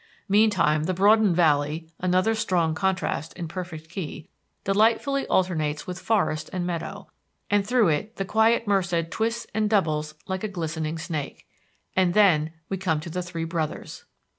Meantime 0.27 0.85
the 0.85 0.95
broadened 0.95 1.35
valley, 1.35 1.87
another 1.99 2.33
strong 2.33 2.73
contrast 2.73 3.33
in 3.33 3.47
perfect 3.47 3.87
key, 3.87 4.27
delightfully 4.63 5.27
alternates 5.27 5.85
with 5.85 5.99
forest 5.99 6.49
and 6.51 6.65
meadow, 6.65 7.05
and 7.51 7.67
through 7.67 7.87
it 7.87 8.15
the 8.15 8.25
quiet 8.25 8.65
Merced 8.67 9.11
twists 9.11 9.45
and 9.53 9.69
doubles 9.69 10.15
like 10.25 10.43
a 10.43 10.47
glistening 10.47 10.97
snake. 10.97 11.45
And 11.95 12.15
then 12.15 12.51
we 12.67 12.77
come 12.77 12.99
to 12.99 13.11
the 13.11 13.21
Three 13.21 13.45
Brothers. 13.45 14.05